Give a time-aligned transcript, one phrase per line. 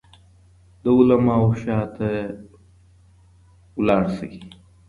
[0.83, 2.09] د علماوو شاته
[3.79, 4.31] ولاړ شئ.